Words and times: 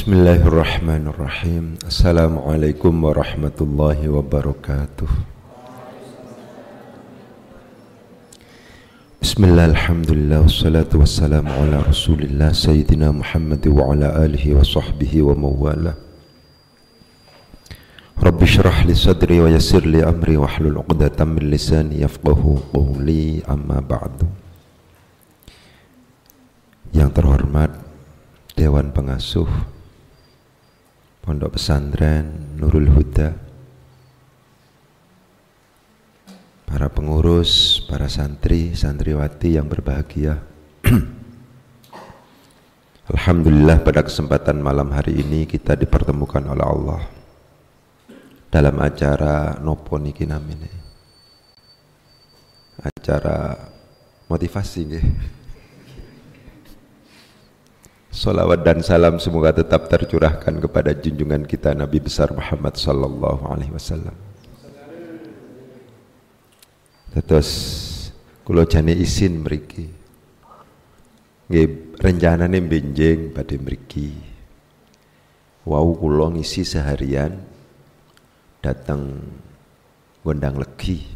Bismillahirrahmanirrahim. 0.00 1.76
Assalamualaikum 1.84 3.04
warahmatullahi 3.04 4.08
wabarakatuh. 4.08 5.04
Bismillah, 9.20 9.76
alhamdulillah, 9.76 10.48
wassalatu 10.48 11.04
wassalamu 11.04 11.52
ala 11.52 11.84
rasulillah 11.84 12.48
Sayyidina 12.56 13.12
Muhammad 13.12 13.60
wa 13.68 13.92
ala 13.92 14.24
alihi 14.24 14.56
wa 14.56 14.64
sahbihi 14.64 15.20
wa 15.20 15.36
mawala. 15.36 15.92
Rabbi 18.24 18.48
syrah 18.48 18.80
li 18.88 18.96
sadri 18.96 19.36
wa 19.36 19.52
yasir 19.52 19.84
li 19.84 20.00
amri 20.00 20.40
wa 20.40 20.48
hlul 20.48 20.80
uqdatan 20.80 21.36
min 21.36 21.52
lisani 21.52 22.00
yafqahu 22.00 22.72
qawli 22.72 23.44
amma 23.44 23.84
ba'du. 23.84 24.24
Yang 26.96 27.20
terhormat 27.20 27.76
Dewan 28.56 28.96
Pengasuh 28.96 29.79
Pondok 31.20 31.60
Pesantren 31.60 32.56
Nurul 32.56 32.88
Huda. 32.88 33.28
Para 36.64 36.88
pengurus, 36.88 37.84
para 37.84 38.08
santri, 38.08 38.72
santriwati 38.72 39.60
yang 39.60 39.68
berbahagia. 39.68 40.40
Alhamdulillah 43.12 43.84
pada 43.84 44.00
kesempatan 44.00 44.64
malam 44.64 44.88
hari 44.96 45.20
ini 45.20 45.44
kita 45.44 45.76
dipertemukan 45.76 46.40
oleh 46.46 46.64
Allah 46.64 47.02
dalam 48.48 48.80
acara 48.80 49.60
nopo 49.60 50.00
niki 50.00 50.24
namine. 50.24 50.72
Acara 52.80 53.60
motivasi 54.24 54.80
nih 54.88 55.04
Salawat 58.10 58.66
dan 58.66 58.82
salam 58.82 59.22
semoga 59.22 59.54
tetap 59.54 59.86
tercurahkan 59.86 60.58
kepada 60.58 60.90
junjungan 60.90 61.46
kita 61.46 61.78
Nabi 61.78 62.02
besar 62.02 62.34
Muhammad 62.34 62.74
sallallahu 62.74 63.46
alaihi 63.46 63.70
wasallam. 63.70 64.18
Terus 67.14 67.50
kula 68.42 68.66
jane 68.66 68.98
isin 68.98 69.46
mriki. 69.46 69.86
Nggih 71.46 71.94
rencanane 72.02 72.58
benjing 72.58 73.30
badhe 73.30 73.62
mriki. 73.62 74.10
Wau 75.62 75.94
kula 75.94 76.34
ngisi 76.34 76.66
seharian 76.66 77.38
datang 78.58 79.22
gondang 80.26 80.58
legi. 80.58 81.06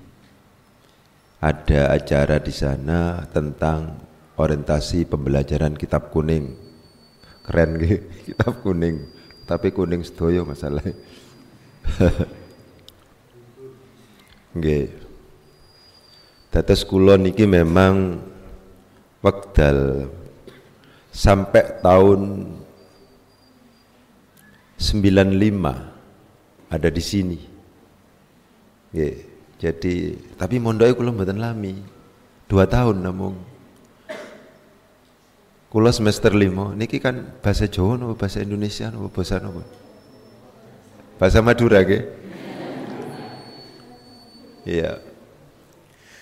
Ada 1.42 1.90
acara 1.90 2.38
di 2.38 2.54
sana 2.54 3.26
tentang 3.34 3.98
orientasi 4.38 5.10
pembelajaran 5.10 5.74
kitab 5.74 6.14
kuning 6.14 6.63
keren 7.44 7.76
gitu. 7.80 8.00
Kitab 8.32 8.64
kuning. 8.64 9.04
Tapi 9.44 9.68
kuning 9.76 10.00
sedoyo 10.00 10.48
masalah 10.48 10.80
nggih. 14.56 14.88
Dados 16.48 16.86
kula 16.86 17.18
niki 17.18 17.44
memang 17.44 18.22
wekdal 19.20 20.08
sampai 21.10 21.82
tahun 21.82 22.46
95 24.78 26.72
ada 26.72 26.88
di 26.88 27.02
sini. 27.02 27.38
Nggih. 28.94 29.16
Jadi 29.60 29.94
tapi 30.40 30.56
mondoke 30.56 30.96
kula 30.96 31.12
mboten 31.12 31.36
lami. 31.42 31.74
Dua 32.48 32.64
tahun 32.68 33.00
namun 33.04 33.53
Kula 35.74 35.90
semester 35.90 36.30
lima, 36.30 36.70
niki 36.70 37.02
kan 37.02 37.34
bahasa 37.42 37.66
Jawa 37.66 37.98
nopo 37.98 38.14
bahasa 38.14 38.38
Indonesia 38.38 38.94
nopo 38.94 39.10
bahasa 39.10 39.42
nopo? 39.42 39.66
Bahasa 41.18 41.42
Madura 41.42 41.82
ke? 41.82 41.98
Iya. 44.62 45.02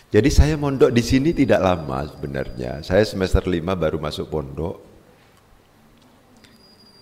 Jadi 0.08 0.28
saya 0.32 0.56
mondok 0.56 0.88
di 0.88 1.04
sini 1.04 1.36
tidak 1.36 1.60
lama 1.60 2.08
sebenarnya. 2.08 2.80
Saya 2.80 3.04
semester 3.04 3.44
lima 3.44 3.76
baru 3.76 4.00
masuk 4.00 4.32
pondok. 4.32 4.80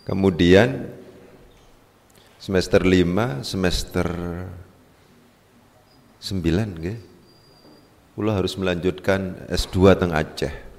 Kemudian 0.02 0.90
semester 2.34 2.82
lima, 2.82 3.46
semester 3.46 4.10
sembilan, 6.18 6.68
ke? 6.82 6.94
Kula 8.18 8.34
harus 8.42 8.58
melanjutkan 8.58 9.46
S2 9.46 9.94
teng 9.94 10.10
Aceh. 10.10 10.69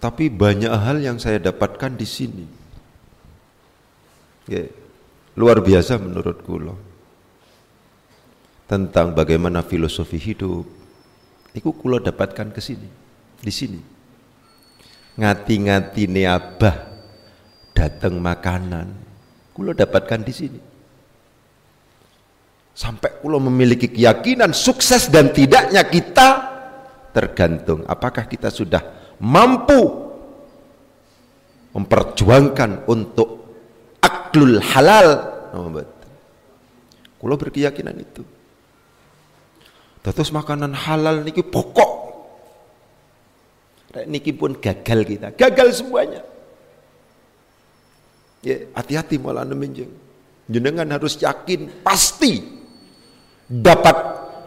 Tapi 0.00 0.32
banyak 0.32 0.72
hal 0.72 0.96
yang 1.04 1.20
saya 1.20 1.36
dapatkan 1.36 1.92
di 1.92 2.08
sini. 2.08 2.46
Ya, 4.48 4.64
luar 5.36 5.60
biasa 5.60 6.00
menurut 6.00 6.40
kula. 6.40 6.72
Tentang 8.64 9.12
bagaimana 9.12 9.60
filosofi 9.60 10.16
hidup. 10.16 10.64
Iku 11.52 11.76
kula 11.76 12.00
dapatkan 12.00 12.48
ke 12.48 12.64
sini, 12.64 12.88
di 13.44 13.52
sini. 13.52 13.80
Ngati-ngati 15.20 16.08
ne 16.08 16.24
abah 16.24 16.76
datang 17.76 18.16
makanan, 18.16 18.88
kula 19.52 19.76
dapatkan 19.76 20.20
di 20.24 20.32
sini. 20.32 20.60
Sampai 22.72 23.20
kula 23.20 23.36
memiliki 23.36 23.92
keyakinan 23.92 24.56
sukses 24.56 25.12
dan 25.12 25.28
tidaknya 25.34 25.84
kita 25.84 26.48
tergantung 27.10 27.82
apakah 27.90 28.24
kita 28.24 28.48
sudah 28.48 28.99
mampu 29.20 30.10
memperjuangkan 31.76 32.88
untuk 32.90 33.28
aklul 34.02 34.58
halal 34.58 35.30
Kulo 37.20 37.36
berkeyakinan 37.36 38.00
itu. 38.00 38.24
Terus 40.00 40.32
makanan 40.32 40.72
halal 40.72 41.20
niki 41.20 41.44
pokok. 41.44 42.00
niki 44.06 44.30
pun 44.30 44.56
gagal 44.56 45.02
kita, 45.02 45.28
gagal 45.36 45.82
semuanya. 45.82 46.22
Ya, 48.40 48.70
hati-hati 48.72 49.20
malah 49.20 49.44
nemenjeng. 49.44 49.90
Jenengan 50.48 50.86
harus 50.88 51.18
yakin 51.20 51.68
pasti 51.84 52.40
dapat 53.50 53.98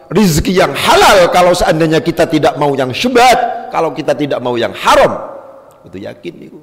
rizki 0.10 0.56
yang 0.58 0.74
halal 0.74 1.30
kalau 1.30 1.52
seandainya 1.54 2.00
kita 2.00 2.26
tidak 2.26 2.56
mau 2.58 2.74
yang 2.74 2.90
syubhat, 2.96 3.38
kalau 3.74 3.90
kita 3.90 4.14
tidak 4.14 4.38
mau 4.38 4.54
yang 4.54 4.70
haram. 4.78 5.34
Itu 5.82 5.98
yakin 5.98 6.34
niku. 6.38 6.62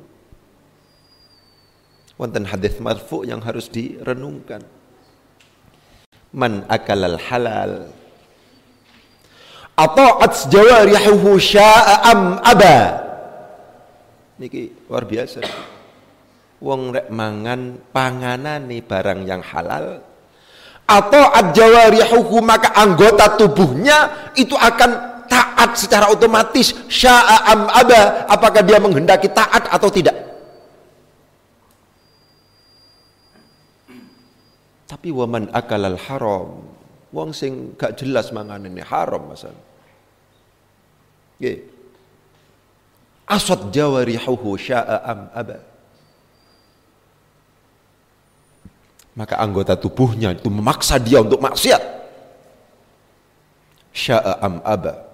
Wonten 2.14 2.46
hadis 2.46 2.78
marfu 2.78 3.26
yang 3.26 3.42
harus 3.42 3.66
direnungkan. 3.66 4.62
Man 6.30 6.62
akalal 6.70 7.18
halal 7.18 7.90
ata'at 9.74 10.54
jawarihuhu 10.54 11.34
sya'a 11.40 12.14
am 12.14 12.20
aba. 12.46 12.78
Niki 14.38 14.70
luar 14.86 15.02
biasa. 15.02 15.42
Wong 16.62 16.94
rek 16.94 17.10
mangan 17.10 17.90
panganane 17.90 18.84
barang 18.84 19.20
yang 19.26 19.42
halal 19.42 20.06
atau 20.90 21.22
ajawarihuhu 21.30 22.42
maka 22.42 22.74
anggota 22.74 23.38
tubuhnya 23.38 24.30
itu 24.34 24.58
akan 24.58 25.09
taat 25.60 25.76
secara 25.76 26.08
otomatis 26.08 26.72
sya'a 26.88 27.36
am 27.52 27.60
aba 27.68 28.24
apakah 28.32 28.64
dia 28.64 28.80
menghendaki 28.80 29.28
taat 29.28 29.68
atau 29.68 29.92
tidak 29.92 30.16
Tapi 34.90 35.14
waman 35.14 35.48
akalal 35.54 35.96
haram, 35.96 36.66
wong 37.14 37.30
sing 37.30 37.78
gak 37.78 37.94
jelas 37.96 38.34
mangan 38.34 38.66
ini 38.66 38.82
haram 38.82 39.32
masal. 39.32 39.54
Nggih. 41.38 41.62
Asad 43.24 43.70
jawarihuhu 43.70 44.58
sya'a 44.58 44.96
am 45.08 45.20
aba. 45.30 45.62
Maka 49.14 49.38
anggota 49.38 49.78
tubuhnya 49.78 50.34
itu 50.34 50.50
memaksa 50.50 50.98
dia 50.98 51.22
untuk 51.22 51.38
maksiat. 51.38 51.80
Sya'a 53.94 54.42
am 54.42 54.58
aba. 54.66 55.09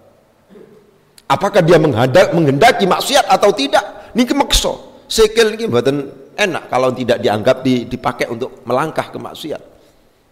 Apakah 1.26 1.58
dia 1.58 1.78
menghendaki 1.78 2.86
maksiat 2.86 3.26
atau 3.26 3.50
tidak? 3.50 4.14
Ini 4.14 4.22
kemaksa. 4.22 4.72
Sekel 5.10 5.58
ini 5.58 5.66
buatan 5.66 6.06
enak 6.38 6.70
kalau 6.70 6.94
tidak 6.94 7.18
dianggap 7.18 7.66
dipakai 7.66 8.30
untuk 8.30 8.62
melangkah 8.62 9.10
ke 9.10 9.18
maksiat. 9.18 9.62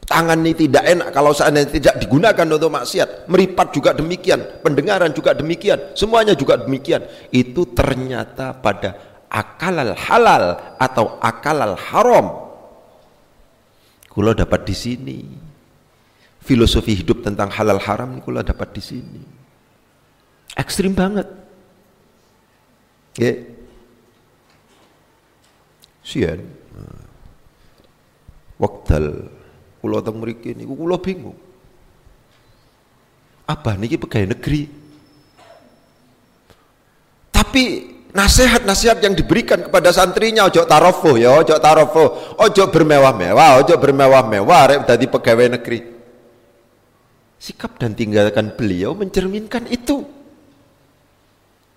Tangan 0.05 0.37
ini 0.45 0.53
tidak 0.53 0.85
enak 0.85 1.09
kalau 1.17 1.33
seandainya 1.33 1.71
tidak 1.73 1.95
digunakan 1.99 2.47
untuk 2.47 2.71
maksiat. 2.71 3.27
Meripat 3.27 3.73
juga 3.73 3.91
demikian, 3.97 4.61
pendengaran 4.61 5.11
juga 5.11 5.33
demikian, 5.33 5.97
semuanya 5.97 6.37
juga 6.37 6.61
demikian. 6.61 7.03
Itu 7.33 7.73
ternyata 7.73 8.53
pada 8.55 8.95
akalal 9.33 9.99
halal 9.99 10.45
atau 10.79 11.19
akalal 11.19 11.75
haram. 11.75 12.27
Kulo 14.13 14.31
dapat 14.31 14.63
di 14.63 14.77
sini. 14.77 15.19
Filosofi 16.45 16.95
hidup 16.95 17.25
tentang 17.25 17.49
halal 17.51 17.81
haram 17.81 18.21
kulo 18.21 18.45
dapat 18.45 18.77
di 18.77 18.83
sini. 18.85 19.44
Ekstrim 20.55 20.95
banget. 20.95 21.27
Yeah 23.19 23.55
Sian. 26.05 26.45
Wekdal 28.61 29.33
kula 29.81 29.99
teng 30.05 30.21
mriki 30.21 30.53
niku 30.53 30.77
kula 30.77 31.01
bingung. 31.01 31.35
Apa 33.49 33.75
niki 33.75 33.99
pegawai 33.99 34.37
negeri? 34.37 34.63
Tapi 37.35 37.65
nasihat-nasihat 38.15 39.03
yang 39.03 39.13
diberikan 39.17 39.69
kepada 39.69 39.91
santrinya 39.91 40.47
ojo 40.47 40.63
tarofu 40.65 41.19
ya, 41.19 41.35
ojo 41.35 41.57
tarofu, 41.59 42.05
ojo 42.41 42.65
bermewah-mewah, 42.71 43.65
ojo 43.65 43.75
bermewah-mewah 43.75 44.63
rek 44.71 44.81
dadi 44.87 45.11
pegawai 45.11 45.61
negeri. 45.61 45.81
Sikap 47.37 47.77
dan 47.77 47.93
tinggalkan 47.93 48.55
beliau 48.57 48.97
mencerminkan 48.97 49.69
itu. 49.69 50.14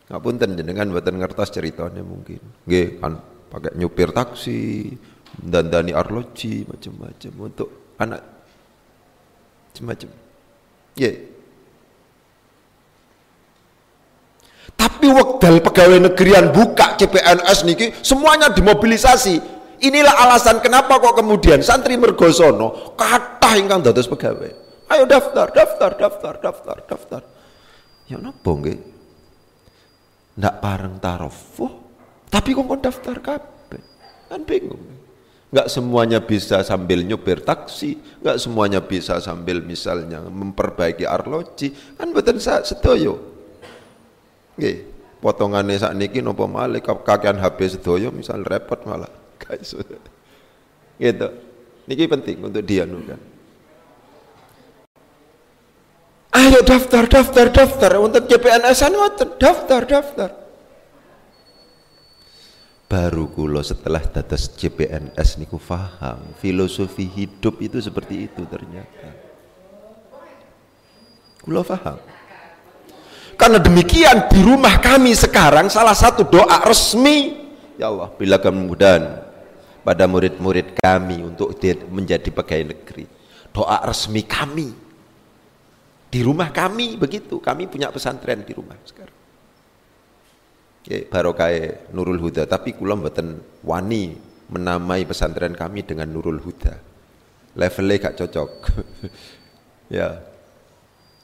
Ngapunten 0.08 0.56
jenengan 0.56 0.88
mboten 0.88 1.20
ngertos 1.20 1.52
ceritanya 1.52 2.00
mungkin. 2.00 2.40
Nggih, 2.64 3.04
kan 3.04 3.20
pakai 3.52 3.76
nyupir 3.76 4.16
taksi, 4.16 4.96
dandani 5.36 5.92
arloji 5.92 6.64
macam-macam 6.64 7.32
untuk 7.44 7.70
anak 8.00 8.22
macam-macam. 9.68 10.10
Nggih. 10.96 11.16
Tapi 14.78 15.08
waktu 15.12 15.60
pegawai 15.60 16.00
negerian 16.08 16.56
buka 16.56 16.96
CPNS 16.96 17.68
niki 17.68 17.92
semuanya 18.00 18.48
dimobilisasi. 18.56 19.60
Inilah 19.78 20.26
alasan 20.26 20.58
kenapa 20.58 20.98
kok 20.98 21.22
kemudian 21.22 21.62
santri 21.62 22.02
mergosono 22.02 22.98
kata 22.98 23.62
ingkang 23.62 23.86
dados 23.86 24.10
pegawai. 24.10 24.50
Ayo 24.90 25.04
daftar, 25.06 25.54
daftar, 25.54 25.92
daftar, 26.00 26.34
daftar, 26.42 26.78
daftar. 26.88 27.22
Ya 28.10 28.18
napa 28.18 28.50
nggih? 28.56 28.97
Ndak 30.38 30.56
pareng 30.62 31.02
tarofuh 31.02 31.88
tapi 32.28 32.52
kok 32.52 32.80
daftar 32.84 33.18
kabeh? 33.24 33.84
Kan 34.28 34.44
bingung. 34.44 34.84
Nggak 35.48 35.72
semuanya 35.72 36.20
bisa 36.20 36.60
sambil 36.60 37.08
nyupir 37.08 37.40
taksi 37.40 37.96
nggak 38.20 38.36
semuanya 38.36 38.84
bisa 38.84 39.24
sambil 39.24 39.64
misalnya 39.64 40.20
memperbaiki 40.20 41.08
arloji. 41.08 41.72
Kan 41.96 42.12
betul 42.12 42.44
sa 42.44 42.60
sedoyo. 42.68 43.16
Nggih 44.60 44.78
potongane 45.24 45.80
sak 45.80 45.96
niki 45.96 46.20
napa 46.20 46.46
malih 46.46 46.84
kakean 46.84 47.40
HP 47.40 47.80
sedoyo 47.80 48.12
misal 48.12 48.44
repot 48.44 48.84
malah. 48.84 49.10
Guys. 49.42 49.72
Gitu. 51.00 51.28
Niki 51.88 52.04
penting 52.12 52.44
untuk 52.44 52.64
dia 52.68 52.84
kan 52.84 53.37
Ayo 56.36 56.60
daftar, 56.62 57.08
daftar, 57.08 57.48
daftar 57.50 57.92
untuk 58.04 58.28
CPNS 58.28 58.80
daftar, 59.40 59.82
daftar. 59.88 60.30
Baru 62.88 63.28
kulo 63.28 63.60
setelah 63.60 64.00
datas 64.00 64.48
CPNS 64.56 65.44
niku 65.44 65.60
faham 65.60 66.24
filosofi 66.40 67.04
hidup 67.04 67.60
itu 67.60 67.84
seperti 67.84 68.32
itu 68.32 68.48
ternyata. 68.48 69.12
Kulo 71.44 71.68
faham. 71.68 72.00
Karena 73.38 73.60
demikian 73.62 74.32
di 74.32 74.40
rumah 74.42 74.80
kami 74.80 75.14
sekarang 75.14 75.70
salah 75.70 75.94
satu 75.94 76.26
doa 76.26 76.58
resmi 76.66 77.48
Ya 77.78 77.94
Allah 77.94 78.10
bila 78.18 78.42
kemudahan 78.42 79.22
pada 79.86 80.10
murid-murid 80.10 80.74
kami 80.82 81.22
untuk 81.22 81.54
menjadi 81.94 82.34
pegawai 82.34 82.74
negeri 82.74 83.06
doa 83.54 83.78
resmi 83.86 84.26
kami 84.26 84.87
di 86.08 86.20
rumah 86.24 86.56
kami 86.56 86.96
begitu, 86.96 87.44
kami 87.44 87.68
punya 87.68 87.92
pesantren 87.92 88.48
di 88.48 88.56
rumah 88.56 88.80
sekarang. 88.88 89.18
Barokah 90.88 91.52
Nurul 91.92 92.16
Huda, 92.24 92.48
tapi 92.48 92.72
kula 92.72 92.96
mboten 92.96 93.44
wani 93.68 94.16
menamai 94.48 95.04
pesantren 95.04 95.52
kami 95.52 95.84
dengan 95.84 96.08
Nurul 96.08 96.40
Huda. 96.40 96.80
Levelnya 97.60 98.08
gak 98.08 98.16
cocok. 98.24 98.50
ya. 100.00 100.24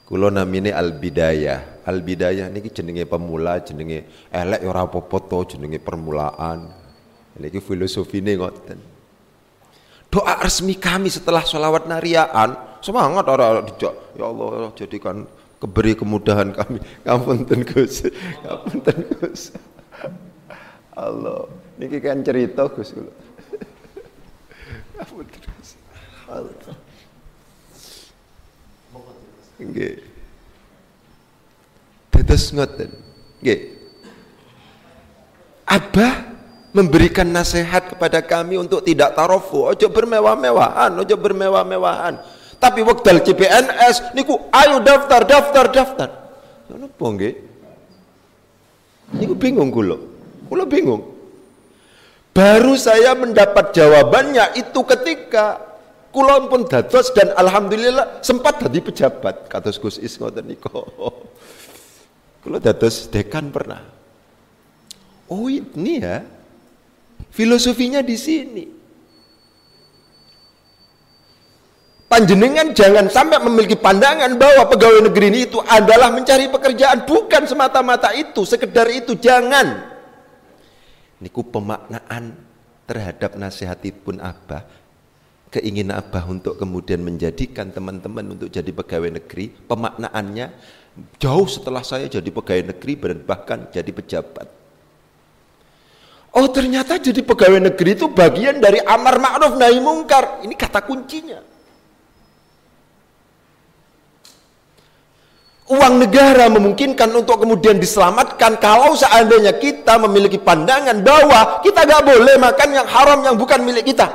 Kula 0.03 0.27
namine 0.35 0.75
Al 0.75 0.99
Bidayah. 0.99 1.87
Al 1.87 2.03
Bidayah 2.03 2.51
niki 2.51 2.75
jenenge 2.75 3.07
pemula, 3.07 3.63
jenenge 3.63 4.27
elek 4.27 4.59
ya 4.59 4.67
ora 4.67 4.83
apa-apa 4.83 5.55
jenenge 5.55 5.79
permulaan. 5.79 6.67
Niki 7.39 7.63
filosofine 7.63 8.35
ngoten. 8.35 8.79
Doa 10.11 10.43
resmi 10.43 10.75
kami 10.75 11.07
setelah 11.07 11.41
sholawat 11.47 11.87
nariaan 11.87 12.72
semangat 12.83 13.25
orang 13.31 13.63
dijak. 13.71 13.95
Ya 14.19 14.27
Allah 14.27 14.69
jadikan 14.75 15.23
keberi 15.63 15.95
kemudahan 15.95 16.51
kami. 16.51 16.83
Ngapunten 17.07 17.63
Gus. 17.63 18.03
Ngapunten 18.43 18.97
Gus. 19.17 19.41
Allah. 20.93 21.47
Niki 21.79 21.97
kan 22.03 22.19
cerita 22.21 22.67
Gus. 22.67 22.91
Kula 22.91 23.13
ngapunten 24.99 25.41
Gus. 25.41 25.69
Allah. 26.27 26.75
Nggih. 29.59 29.95
Dados 32.11 32.45
ngoten. 32.51 32.91
Nggih. 33.41 33.59
Abah 35.63 36.13
memberikan 36.73 37.29
nasihat 37.29 37.85
kepada 37.93 38.19
kami 38.21 38.57
untuk 38.57 38.81
tidak 38.81 39.13
tarofu, 39.13 39.69
ojo 39.69 39.87
bermewah-mewahan, 39.93 40.91
ojo 40.97 41.15
bermewah-mewahan. 41.17 42.17
Tapi 42.63 42.79
waktu 42.79 43.19
CPNS 43.27 44.15
niku 44.15 44.39
ayo 44.55 44.79
daftar, 44.79 45.27
daftar, 45.27 45.65
daftar. 45.67 46.09
Ya 46.71 46.79
napa 46.79 47.05
nggih? 47.11 47.35
Niku 49.19 49.35
bingung 49.35 49.67
kula. 49.67 49.99
Kula 50.47 50.63
bingung. 50.63 51.03
Baru 52.31 52.79
saya 52.79 53.19
mendapat 53.19 53.75
jawabannya 53.75 54.55
itu 54.55 54.79
ketika 54.87 55.59
kula 56.15 56.47
pun 56.47 56.63
dados 56.63 57.11
dan 57.11 57.35
alhamdulillah 57.35 58.23
sempat 58.23 58.63
jadi 58.63 58.79
pejabat 58.79 59.51
kados 59.51 59.75
Gus 59.75 59.99
Is 59.99 60.15
ngoten 60.15 60.47
niku. 60.47 60.87
Kula 62.47 62.63
dados 62.63 63.11
dekan 63.11 63.51
pernah. 63.51 63.83
Oh 65.27 65.51
ini 65.51 65.99
ya. 65.99 66.23
Filosofinya 67.27 67.99
di 67.99 68.15
sini. 68.15 68.65
Panjenengan 72.13 72.77
jangan 72.77 73.09
sampai 73.09 73.41
memiliki 73.41 73.73
pandangan 73.73 74.37
bahwa 74.37 74.69
pegawai 74.69 75.09
negeri 75.09 75.33
ini 75.33 75.49
itu 75.49 75.57
adalah 75.65 76.13
mencari 76.13 76.45
pekerjaan, 76.45 77.09
bukan 77.09 77.49
semata-mata 77.49 78.13
itu, 78.13 78.45
sekedar 78.45 78.85
itu, 78.93 79.17
jangan. 79.17 79.81
Niku 81.17 81.41
pemaknaan 81.41 82.37
terhadap 82.85 83.33
nasihatipun 83.33 84.21
Abah, 84.21 84.61
keinginan 85.49 85.97
Abah 86.05 86.29
untuk 86.29 86.53
kemudian 86.53 87.01
menjadikan 87.01 87.73
teman-teman 87.73 88.37
untuk 88.37 88.53
jadi 88.53 88.69
pegawai 88.69 89.17
negeri, 89.17 89.49
pemaknaannya 89.65 90.53
jauh 91.17 91.49
setelah 91.49 91.81
saya 91.81 92.05
jadi 92.05 92.29
pegawai 92.29 92.77
negeri 92.77 92.93
bahkan 93.25 93.73
jadi 93.73 93.89
pejabat. 93.89 94.45
Oh 96.37 96.45
ternyata 96.45 97.01
jadi 97.01 97.25
pegawai 97.25 97.73
negeri 97.73 97.97
itu 97.97 98.05
bagian 98.05 98.61
dari 98.61 98.77
amar 98.85 99.17
ma'ruf 99.17 99.57
nahi 99.57 99.81
mungkar. 99.81 100.45
Ini 100.45 100.53
kata 100.53 100.85
kuncinya. 100.85 101.52
Uang 105.71 105.93
negara 105.95 106.51
memungkinkan 106.51 107.07
untuk 107.15 107.47
kemudian 107.47 107.79
diselamatkan 107.79 108.59
kalau 108.59 108.91
seandainya 108.99 109.55
kita 109.55 109.95
memiliki 109.95 110.35
pandangan 110.35 110.99
bahwa 110.99 111.63
kita 111.63 111.87
gak 111.87 112.03
boleh 112.03 112.35
makan 112.35 112.69
yang 112.75 112.87
haram 112.87 113.19
yang 113.23 113.35
bukan 113.39 113.63
milik 113.63 113.95
kita. 113.95 114.11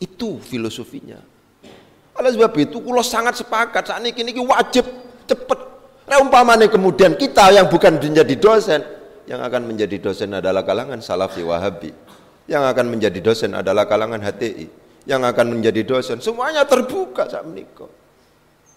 Itu 0.00 0.40
filosofinya. 0.40 1.20
Oleh 2.16 2.32
sebab 2.32 2.52
itu 2.56 2.80
kulo 2.80 3.04
sangat 3.04 3.36
sepakat 3.36 3.92
saat 3.92 4.00
ini 4.00 4.16
kini 4.16 4.32
wajib 4.40 4.88
cepet. 5.28 5.60
Umpamanya 6.10 6.66
kemudian 6.66 7.14
kita 7.14 7.54
yang 7.54 7.70
bukan 7.70 8.00
menjadi 8.02 8.34
dosen 8.34 8.82
yang 9.30 9.46
akan 9.46 9.62
menjadi 9.62 10.02
dosen 10.02 10.34
adalah 10.34 10.66
kalangan 10.66 10.98
salafi 10.98 11.46
wahabi 11.46 11.94
yang 12.50 12.66
akan 12.66 12.90
menjadi 12.90 13.22
dosen 13.22 13.54
adalah 13.54 13.86
kalangan 13.86 14.18
HTI 14.18 14.79
yang 15.10 15.26
akan 15.26 15.58
menjadi 15.58 15.82
dosen 15.82 16.22
semuanya 16.22 16.62
terbuka 16.62 17.26
saat 17.26 17.42
menikah 17.42 17.90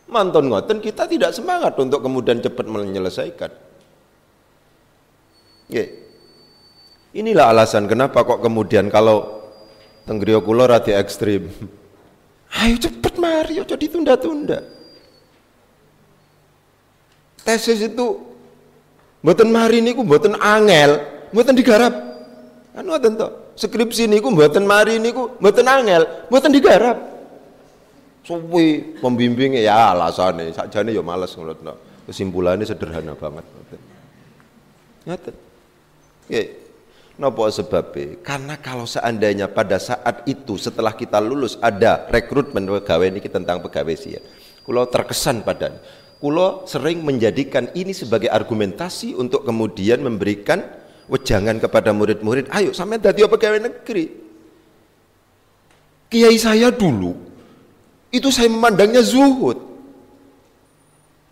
Manton 0.10 0.52
ngoten 0.52 0.84
kita 0.84 1.08
tidak 1.08 1.32
semangat 1.32 1.80
untuk 1.80 2.04
kemudian 2.04 2.44
cepat 2.44 2.68
menyelesaikan. 2.68 3.52
Yeah. 5.72 5.90
Inilah 7.14 7.54
alasan 7.54 7.88
kenapa 7.88 8.26
kok 8.26 8.44
kemudian 8.44 8.92
kalau 8.92 9.48
tenggrio 10.04 10.44
kula 10.44 10.68
rada 10.68 10.92
ekstrim. 10.98 11.48
Ayo 12.62 12.78
cepet 12.78 13.18
mari, 13.18 13.58
ojo 13.58 13.74
ditunda-tunda. 13.74 14.62
Tesis 17.42 17.82
itu 17.82 18.22
mboten 19.26 19.50
mari 19.50 19.82
niku 19.82 20.06
mboten 20.06 20.38
angel, 20.38 21.02
mboten 21.34 21.58
digarap. 21.58 21.94
Kan 22.78 22.86
ngoten 22.86 23.18
to. 23.18 23.30
Skripsi 23.54 24.10
niku 24.10 24.34
mboten 24.34 24.66
mari 24.66 24.98
niku 24.98 25.38
mboten 25.38 25.66
angel, 25.70 26.04
mboten 26.30 26.52
digarap 26.54 26.98
suwi 28.24 28.98
pembimbingnya 29.04 29.68
ya 29.68 29.92
alasannya 29.92 30.56
sakjane 30.56 30.96
ya 30.96 31.04
males 31.04 31.36
ngono 31.36 31.76
kesimpulannya 32.08 32.64
sederhana 32.64 33.14
banget 33.20 33.44
ngoten 33.44 35.36
Nggih. 36.24 36.48
Napa 37.14 37.46
sebabnya? 37.54 38.18
Karena 38.26 38.58
kalau 38.58 38.90
seandainya 38.90 39.46
pada 39.46 39.78
saat 39.78 40.26
itu 40.26 40.58
setelah 40.58 40.98
kita 40.98 41.22
lulus 41.22 41.62
ada 41.62 42.10
rekrutmen 42.10 42.66
pegawai 42.66 43.06
ini 43.06 43.22
tentang 43.30 43.62
pegawai 43.62 43.94
sih 43.94 44.18
ya. 44.18 44.22
Kulo 44.66 44.88
terkesan 44.90 45.46
pada 45.46 45.78
kulo 46.24 46.64
sering 46.66 47.04
menjadikan 47.04 47.68
ini 47.76 47.92
sebagai 47.92 48.32
argumentasi 48.32 49.14
untuk 49.14 49.44
kemudian 49.44 50.00
memberikan 50.00 50.64
wejangan 51.12 51.60
kepada 51.60 51.92
murid-murid, 51.92 52.52
ayo 52.54 52.72
sampai 52.72 53.00
dadi 53.00 53.24
pegawai 53.26 53.60
negeri. 53.60 54.06
Kiai 56.08 56.38
saya 56.38 56.70
dulu 56.70 57.18
itu 58.14 58.30
saya 58.30 58.46
memandangnya 58.46 59.02
zuhud. 59.02 59.58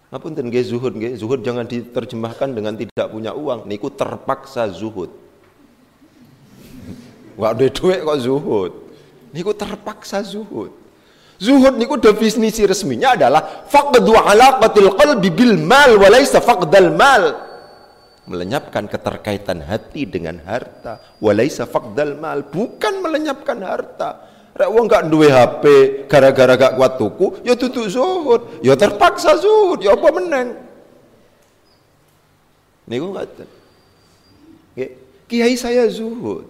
Ngapun 0.09 0.33
nggih 0.33 0.65
zuhud 0.65 0.93
nggih, 0.97 1.13
zuhud 1.15 1.39
jangan 1.45 1.63
diterjemahkan 1.69 2.51
dengan 2.51 2.73
tidak 2.75 3.07
punya 3.13 3.31
uang, 3.31 3.69
niku 3.69 3.93
terpaksa 3.93 4.67
zuhud. 4.73 5.13
Wah 7.39 7.55
ada 7.55 7.69
duit 7.69 8.01
kok 8.01 8.19
zuhud. 8.19 8.71
Niku 9.31 9.55
terpaksa 9.55 10.19
zuhud. 10.25 10.73
Zuhud 11.41 11.79
niku 11.79 11.95
definisi 11.95 12.67
resminya 12.67 13.15
adalah 13.15 13.65
faqdu 13.65 14.13
alaqatil 14.13 14.93
qalbi 14.93 15.29
bil 15.31 15.55
mal 15.57 15.95
wa 15.95 16.09
laysa 16.11 16.43
faqdal 16.43 16.91
mal. 16.93 17.50
Melenyapkan 18.29 18.85
keterkaitan 18.85 19.65
hati 19.65 20.05
dengan 20.05 20.37
harta, 20.45 21.01
wa 21.17 21.31
laysa 21.33 21.65
faqdal 21.65 22.21
mal, 22.21 22.45
bukan 22.45 23.01
melenyapkan 23.01 23.57
harta. 23.65 24.29
Rek 24.51 24.69
wong 24.69 24.85
gak 24.85 25.07
duwe 25.09 25.31
HP 25.31 25.63
gara-gara 26.05 26.53
gak 26.59 26.75
kuat 26.77 26.93
tuku, 27.01 27.41
ya 27.41 27.57
tutup 27.57 27.87
zuhud, 27.89 28.61
ya 28.61 28.77
terpaksa 28.77 29.39
zuhud, 29.41 29.81
ya 29.81 29.97
apa 29.97 30.07
meneng. 30.13 30.47
Niku 32.85 33.15
ngaten. 33.15 33.47
Kiai 35.31 35.55
saya 35.55 35.87
zuhud. 35.87 36.43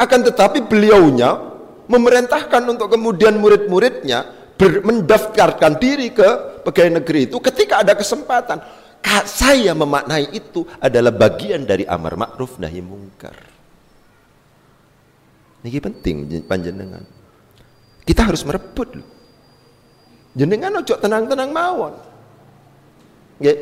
Akan 0.00 0.24
tetapi 0.24 0.64
beliaunya 0.64 1.36
memerintahkan 1.84 2.64
untuk 2.64 2.88
kemudian 2.88 3.36
murid-muridnya 3.36 4.32
mendaftarkan 4.56 5.76
diri 5.76 6.08
ke 6.16 6.60
pegawai 6.64 7.04
negeri 7.04 7.28
itu 7.28 7.36
ketika 7.44 7.84
ada 7.84 7.92
kesempatan. 7.92 8.64
Saya 9.06 9.72
memaknai 9.72 10.34
itu 10.34 10.66
adalah 10.82 11.14
bagian 11.14 11.62
dari 11.62 11.86
amar 11.86 12.18
ma'ruf 12.18 12.58
nahi 12.58 12.82
mungkar. 12.82 13.38
Ini 15.62 15.78
penting 15.78 16.16
panjenengan. 16.46 17.02
Kita 18.06 18.26
harus 18.26 18.42
merebut 18.46 18.88
loh. 18.98 19.08
Jenengan 20.36 20.78
ojo 20.78 20.94
tenang-tenang 21.00 21.50
mawon. 21.50 21.94
Nggih, 23.40 23.58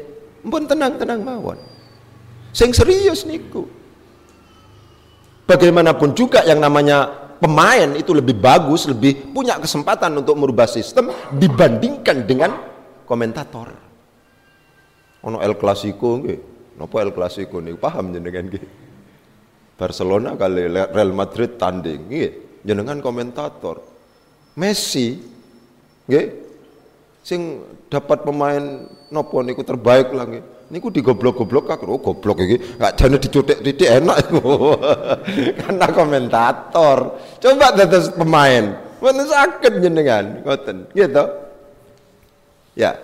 pun 0.49 0.63
tenang-tenang 0.67 1.21
mawon. 1.23 1.59
Sing 2.53 2.73
serius 2.75 3.25
niku. 3.25 3.69
Bagaimanapun 5.45 6.17
juga 6.17 6.41
yang 6.49 6.59
namanya 6.59 7.09
pemain 7.37 7.93
itu 7.95 8.17
lebih 8.17 8.41
bagus, 8.41 8.89
lebih 8.89 9.33
punya 9.37 9.61
kesempatan 9.61 10.17
untuk 10.19 10.41
merubah 10.41 10.65
sistem 10.65 11.13
dibandingkan 11.37 12.25
dengan 12.25 12.51
komentator. 13.05 13.84
Ono 15.25 15.41
El 15.41 15.57
Clasico 15.57 16.21
nggih. 16.21 16.39
Napa 16.77 17.01
El 17.01 17.13
Clasico 17.17 17.59
niku? 17.61 17.81
Paham 17.81 18.13
jenengan 18.13 18.45
nggih. 18.49 18.65
Barcelona 19.75 20.39
kali 20.39 20.71
Real 20.71 21.13
Madrid 21.17 21.57
tanding 21.57 22.09
nggih. 22.09 22.31
Jenengan 22.65 23.01
komentator. 23.01 23.81
Messi 24.61 25.17
nggih. 26.07 26.27
Sing 27.25 27.65
dapat 27.89 28.21
pemain 28.21 28.85
nopo 29.09 29.41
niku 29.41 29.65
terbaik 29.65 30.13
lah 30.13 30.29
nggih. 30.29 30.45
Niku 30.65 30.89
digoblok-goblok 30.89 31.73
aku 31.73 31.85
oh 31.89 32.01
goblok 32.01 32.41
iki. 32.45 32.57
Gak 32.81 32.93
jane 32.97 33.17
dicutik 33.21 33.59
titik 33.65 33.89
enak. 33.89 34.29
Karena 35.61 35.87
komentator. 35.93 37.21
Coba 37.41 37.73
dados 37.73 38.13
pemain. 38.13 38.77
Mboten 39.01 39.29
sakit 39.29 39.73
jenengan 39.85 40.45
ngoten. 40.45 40.89
Gitu 40.93 41.45
ya 42.75 42.99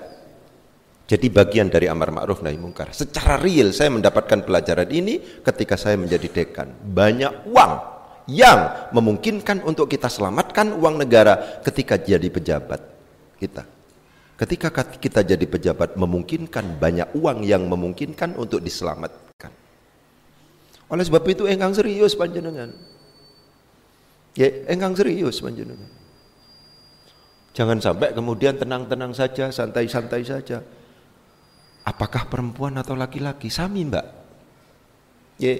jadi 1.10 1.26
bagian 1.26 1.66
dari 1.66 1.90
amar 1.90 2.14
ma'ruf 2.14 2.38
nahi 2.38 2.54
mungkar. 2.54 2.94
Secara 2.94 3.34
real 3.42 3.74
saya 3.74 3.90
mendapatkan 3.90 4.46
pelajaran 4.46 4.86
ini 4.94 5.42
ketika 5.42 5.74
saya 5.74 5.98
menjadi 5.98 6.30
dekan. 6.30 6.70
Banyak 6.70 7.50
uang 7.50 7.72
yang 8.30 8.94
memungkinkan 8.94 9.66
untuk 9.66 9.90
kita 9.90 10.06
selamatkan 10.06 10.70
uang 10.70 11.02
negara 11.02 11.58
ketika 11.66 11.98
jadi 11.98 12.30
pejabat 12.30 12.78
kita. 13.42 13.66
Ketika 14.38 14.70
kita 14.86 15.26
jadi 15.26 15.42
pejabat 15.50 15.98
memungkinkan 15.98 16.78
banyak 16.78 17.10
uang 17.18 17.42
yang 17.42 17.66
memungkinkan 17.66 18.38
untuk 18.38 18.62
diselamatkan. 18.62 19.50
Oleh 20.94 21.02
sebab 21.02 21.26
itu 21.26 21.50
engkang 21.50 21.74
serius 21.74 22.14
panjenengan. 22.14 22.70
Ya, 24.38 24.46
engkang 24.70 24.94
serius 24.94 25.42
panjenengan. 25.42 25.90
Jangan 27.50 27.82
sampai 27.82 28.14
kemudian 28.14 28.54
tenang-tenang 28.54 29.10
saja, 29.10 29.50
santai-santai 29.50 30.22
saja. 30.22 30.62
Apakah 31.84 32.28
perempuan 32.28 32.76
atau 32.76 32.92
laki-laki? 32.94 33.48
Sami, 33.48 33.88
Mbak. 33.88 34.06
Ya. 35.40 35.54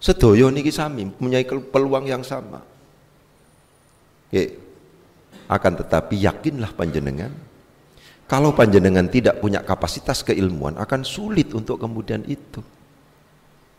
Sedoyo 0.00 0.48
niki 0.48 0.72
sami, 0.72 1.10
punya 1.12 1.44
peluang 1.44 2.08
yang 2.08 2.24
sama. 2.24 2.64
Ya. 4.32 4.48
Akan 5.50 5.76
tetapi 5.76 6.14
yakinlah 6.16 6.72
panjenengan, 6.72 7.34
kalau 8.30 8.54
panjenengan 8.54 9.10
tidak 9.10 9.42
punya 9.42 9.60
kapasitas 9.66 10.22
keilmuan 10.22 10.78
akan 10.78 11.02
sulit 11.02 11.50
untuk 11.50 11.82
kemudian 11.82 12.22
itu. 12.30 12.62